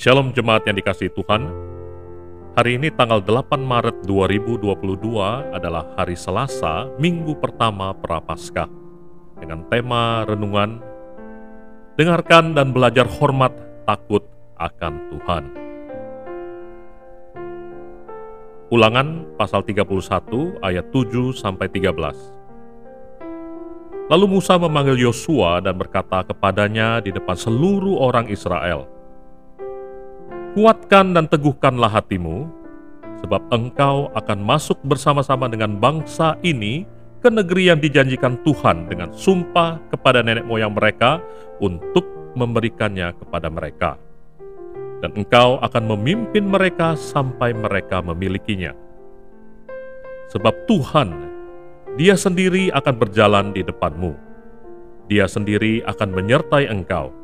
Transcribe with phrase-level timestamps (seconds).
[0.00, 1.52] Shalom jemaat yang dikasih Tuhan.
[2.56, 4.96] Hari ini tanggal 8 Maret 2022
[5.52, 8.64] adalah hari Selasa, minggu pertama Prapaskah.
[9.36, 10.80] Dengan tema renungan
[12.00, 13.52] Dengarkan dan belajar hormat
[13.84, 14.24] takut
[14.56, 15.44] akan Tuhan.
[18.72, 19.84] Ulangan pasal 31
[20.64, 21.92] ayat 7 sampai 13.
[24.08, 28.88] Lalu Musa memanggil Yosua dan berkata kepadanya di depan seluruh orang Israel,
[30.50, 32.50] Kuatkan dan teguhkanlah hatimu,
[33.22, 36.82] sebab engkau akan masuk bersama-sama dengan bangsa ini
[37.22, 41.22] ke negeri yang dijanjikan Tuhan dengan sumpah kepada nenek moyang mereka
[41.62, 42.02] untuk
[42.34, 43.94] memberikannya kepada mereka.
[44.98, 48.74] Dan engkau akan memimpin mereka sampai mereka memilikinya.
[50.34, 51.30] Sebab Tuhan,
[51.94, 54.14] Dia sendiri akan berjalan di depanmu.
[55.10, 57.19] Dia sendiri akan menyertai engkau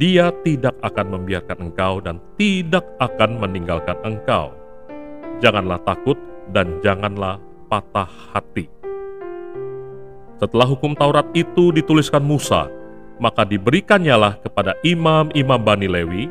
[0.00, 4.56] dia tidak akan membiarkan engkau dan tidak akan meninggalkan engkau.
[5.44, 6.16] Janganlah takut
[6.54, 7.36] dan janganlah
[7.68, 8.72] patah hati.
[10.40, 12.66] Setelah hukum Taurat itu dituliskan Musa,
[13.20, 16.24] maka diberikannyalah kepada imam-imam Bani Lewi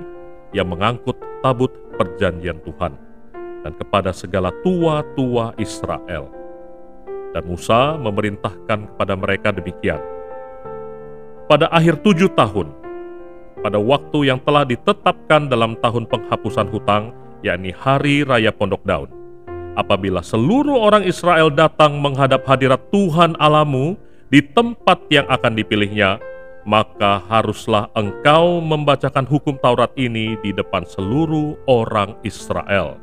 [0.52, 2.98] yang mengangkut tabut perjanjian Tuhan
[3.62, 6.28] dan kepada segala tua-tua Israel.
[7.32, 10.02] Dan Musa memerintahkan kepada mereka demikian.
[11.48, 12.81] Pada akhir tujuh tahun,
[13.62, 17.14] pada waktu yang telah ditetapkan dalam tahun penghapusan hutang,
[17.46, 19.10] yakni Hari Raya Pondok Daun.
[19.78, 23.96] Apabila seluruh orang Israel datang menghadap hadirat Tuhan Alamu
[24.28, 26.20] di tempat yang akan dipilihnya,
[26.68, 33.00] maka haruslah engkau membacakan hukum Taurat ini di depan seluruh orang Israel.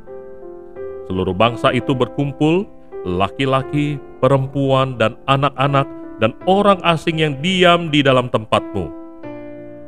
[1.09, 2.69] Seluruh bangsa itu berkumpul,
[3.01, 5.89] laki-laki, perempuan, dan anak-anak,
[6.21, 8.98] dan orang asing yang diam di dalam tempatmu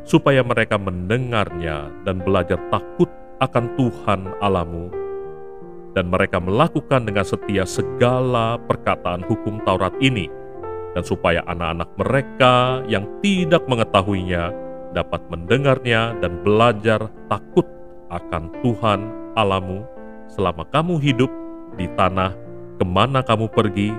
[0.04, 3.08] supaya mereka mendengarnya dan belajar takut
[3.42, 4.94] akan Tuhan Alamu,
[5.98, 10.30] dan mereka melakukan dengan setia segala perkataan hukum Taurat ini,
[10.94, 14.54] dan supaya anak-anak mereka yang tidak mengetahuinya
[14.92, 17.66] dapat mendengarnya dan belajar takut
[18.12, 19.00] akan Tuhan
[19.40, 19.88] Alamu
[20.28, 21.32] selama kamu hidup
[21.80, 22.36] di tanah
[22.76, 23.90] ke mana kamu pergi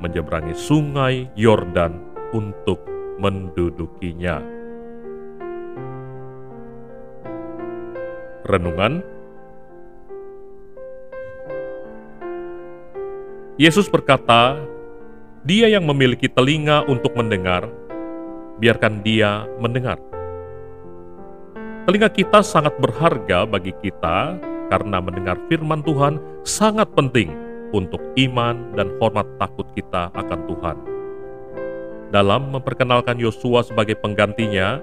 [0.00, 1.92] menyeberangi sungai Yordan
[2.32, 2.80] untuk
[3.20, 4.59] mendudukinya.
[8.50, 9.20] Renungan
[13.60, 14.56] Yesus berkata,
[15.44, 17.68] "Dia yang memiliki telinga untuk mendengar,
[18.56, 20.00] biarkan dia mendengar."
[21.84, 24.40] Telinga kita sangat berharga bagi kita
[24.72, 27.36] karena mendengar firman Tuhan sangat penting
[27.76, 30.76] untuk iman dan hormat takut kita akan Tuhan.
[32.10, 34.80] Dalam memperkenalkan Yosua sebagai penggantinya,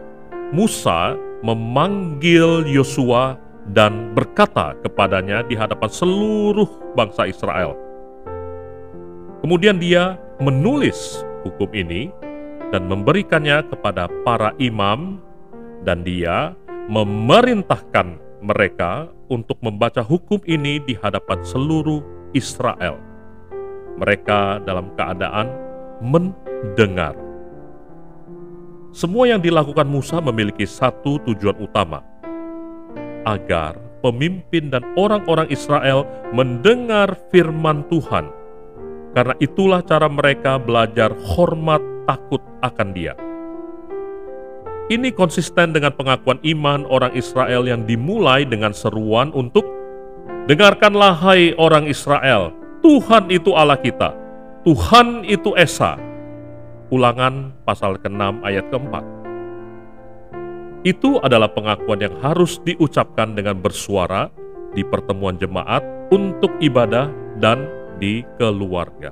[0.53, 7.75] Musa memanggil Yosua dan berkata kepadanya di hadapan seluruh bangsa Israel.
[9.43, 12.11] Kemudian dia menulis hukum ini
[12.71, 15.23] dan memberikannya kepada para imam,
[15.87, 16.51] dan dia
[16.91, 22.03] memerintahkan mereka untuk membaca hukum ini di hadapan seluruh
[22.35, 22.99] Israel.
[23.97, 25.47] Mereka dalam keadaan
[26.03, 27.17] mendengar.
[28.93, 32.01] Semua yang dilakukan Musa memiliki satu tujuan utama,
[33.27, 38.31] agar pemimpin dan orang-orang Israel mendengar firman Tuhan.
[39.11, 43.13] Karena itulah cara mereka belajar hormat takut akan Dia.
[44.87, 49.67] Ini konsisten dengan pengakuan iman orang Israel yang dimulai dengan seruan untuk
[50.47, 54.15] Dengarkanlah hai orang Israel, Tuhan itu Allah kita,
[54.63, 55.99] Tuhan itu Esa.
[56.87, 59.16] Ulangan pasal ke-6 ayat ke-4.
[60.87, 64.31] Itu adalah pengakuan yang harus diucapkan dengan bersuara
[64.71, 65.83] di pertemuan jemaat
[66.15, 67.11] untuk ibadah
[67.43, 67.67] dan
[67.99, 69.11] di keluarga.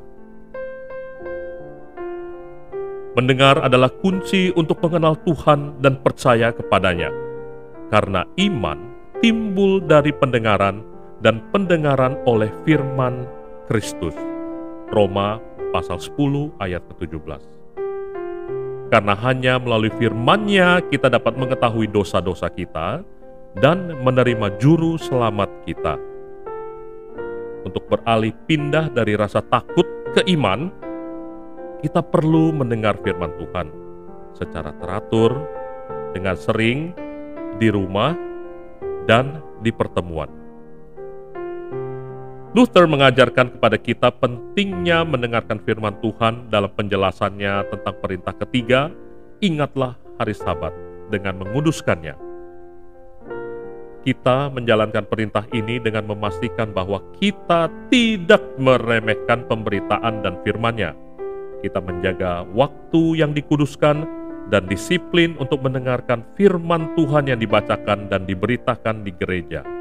[3.19, 7.11] Mendengar adalah kunci untuk mengenal Tuhan dan percaya kepadanya,
[7.91, 8.79] karena iman
[9.19, 10.79] timbul dari pendengaran
[11.19, 13.27] dan pendengaran oleh firman
[13.67, 14.15] Kristus.
[14.95, 15.43] Roma
[15.75, 17.54] pasal 10 ayat ke-17
[18.95, 23.03] karena hanya melalui firman-Nya kita dapat mengetahui dosa-dosa kita
[23.59, 25.99] dan menerima juru selamat kita.
[27.67, 29.83] Untuk beralih pindah dari rasa takut
[30.15, 30.71] ke iman,
[31.83, 33.67] kita perlu mendengar firman Tuhan
[34.31, 35.43] secara teratur,
[36.15, 36.95] dengan sering,
[37.59, 38.15] di rumah,
[39.11, 40.44] dan di pertemuan.
[42.55, 48.95] Luther mengajarkan kepada kita pentingnya mendengarkan firman Tuhan dalam penjelasannya tentang perintah ketiga,
[49.43, 50.71] ingatlah hari sabat
[51.11, 52.15] dengan menguduskannya.
[54.05, 60.93] kita menjalankan perintah ini dengan memastikan bahwa kita tidak meremehkan pemberitaan dan firman-Nya.
[61.65, 64.05] Kita menjaga waktu yang dikuduskan
[64.53, 69.74] dan disiplin untuk mendengarkan firman Tuhan yang dibacakan dan diberitakan di gereja.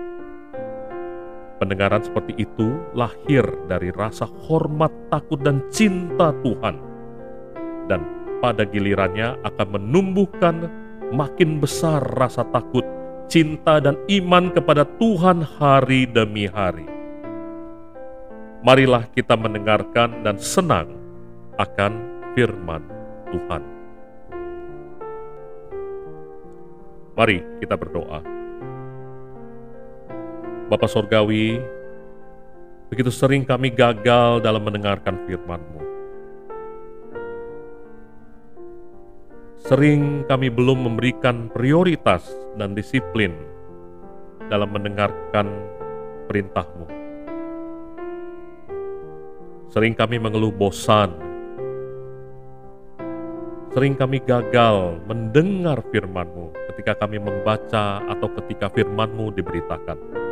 [1.63, 6.77] Pendengaran seperti itu lahir dari rasa hormat, takut, dan cinta Tuhan,
[7.87, 8.03] dan
[8.43, 10.67] pada gilirannya akan menumbuhkan
[11.15, 12.83] makin besar rasa takut
[13.29, 16.87] cinta dan iman kepada Tuhan hari demi hari.
[18.65, 20.89] Marilah kita mendengarkan dan senang
[21.61, 21.93] akan
[22.33, 22.83] firman
[23.29, 23.63] Tuhan.
[27.15, 28.44] Mari kita berdoa.
[30.65, 31.61] Bapak Sorgawi,
[32.89, 35.85] begitu sering kami gagal dalam mendengarkan firman-Mu.
[39.61, 42.25] Sering kami belum memberikan prioritas
[42.57, 43.37] dan disiplin
[44.49, 45.53] dalam mendengarkan
[46.33, 46.89] perintah-Mu.
[49.69, 51.13] Sering kami mengeluh bosan.
[53.77, 60.24] Sering kami gagal mendengar firman-Mu ketika kami membaca atau ketika firman-Mu diberitakan.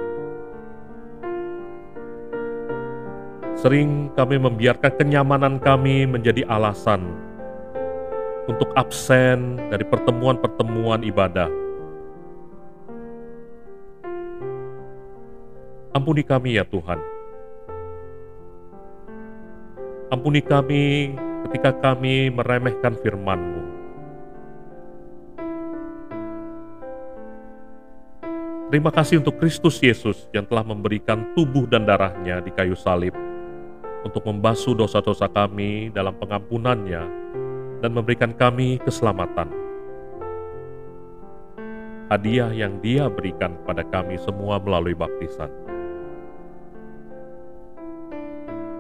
[3.58, 7.04] Sering kami membiarkan kenyamanan kami menjadi alasan
[8.50, 11.46] untuk absen dari pertemuan-pertemuan ibadah.
[15.92, 16.98] Ampuni kami ya Tuhan.
[20.08, 21.14] Ampuni kami
[21.48, 23.62] ketika kami meremehkan firman-Mu.
[28.72, 33.12] Terima kasih untuk Kristus Yesus yang telah memberikan tubuh dan darahnya di kayu salib
[34.02, 37.02] untuk membasuh dosa-dosa kami dalam pengampunannya
[37.82, 39.50] dan memberikan kami keselamatan.
[42.12, 45.48] Hadiah yang Dia berikan pada kami semua melalui baptisan.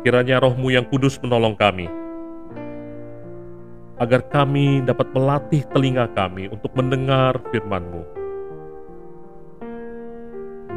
[0.02, 1.86] Kiranya rohmu yang kudus menolong kami,
[4.02, 8.02] agar kami dapat melatih telinga kami untuk mendengar firman-Mu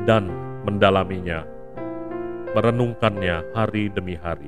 [0.05, 0.29] dan
[0.61, 1.41] mendalaminya,
[2.55, 4.47] merenungkannya hari demi hari.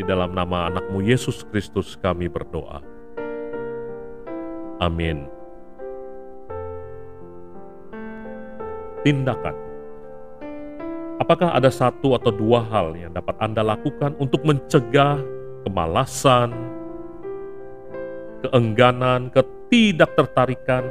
[0.00, 2.80] Di dalam nama anakmu Yesus Kristus kami berdoa.
[4.80, 5.28] Amin.
[9.04, 9.52] Tindakan.
[11.20, 15.20] Apakah ada satu atau dua hal yang dapat Anda lakukan untuk mencegah
[15.68, 16.56] kemalasan,
[18.40, 20.88] keengganan, ketidaktertarikan,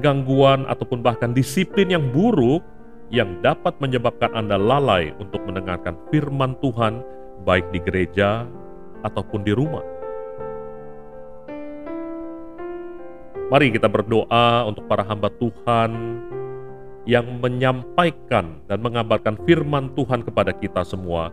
[0.00, 2.60] gangguan ataupun bahkan disiplin yang buruk
[3.08, 7.00] yang dapat menyebabkan Anda lalai untuk mendengarkan firman Tuhan
[7.46, 8.44] baik di gereja
[9.06, 9.84] ataupun di rumah.
[13.46, 16.18] Mari kita berdoa untuk para hamba Tuhan
[17.06, 21.30] yang menyampaikan dan mengabarkan firman Tuhan kepada kita semua,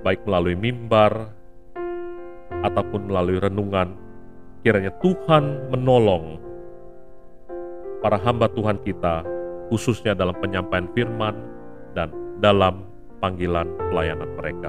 [0.00, 1.28] baik melalui mimbar
[2.64, 3.92] ataupun melalui renungan.
[4.64, 6.40] Kiranya Tuhan menolong
[8.04, 9.24] para hamba Tuhan kita,
[9.72, 11.32] khususnya dalam penyampaian firman
[11.96, 12.84] dan dalam
[13.24, 14.68] panggilan pelayanan mereka.